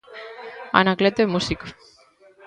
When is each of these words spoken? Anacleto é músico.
Anacleto 0.81 1.19
é 1.25 1.31
músico. 1.35 1.65